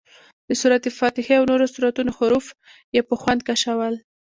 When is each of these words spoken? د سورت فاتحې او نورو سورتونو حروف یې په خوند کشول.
د 0.47 0.49
سورت 0.61 0.83
فاتحې 0.99 1.33
او 1.39 1.43
نورو 1.51 1.65
سورتونو 1.73 2.11
حروف 2.17 2.45
یې 2.95 3.01
په 3.09 3.15
خوند 3.21 3.41
کشول. 3.49 3.93